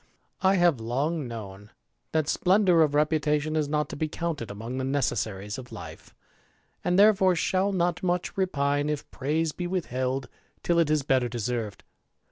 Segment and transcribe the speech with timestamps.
[0.41, 1.69] J ^^ I have long known
[2.11, 6.15] that splendour of reputation is not to be counted among the necessaries of life,
[6.83, 10.27] and therefoce shall not much repine if praise be withheld
[10.63, 11.83] till it is better deserved.